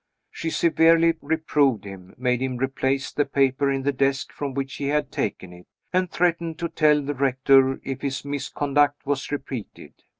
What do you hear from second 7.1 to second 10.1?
Rector if his misconduct was repeated.